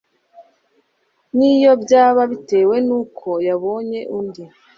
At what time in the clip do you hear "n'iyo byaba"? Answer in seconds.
1.37-2.21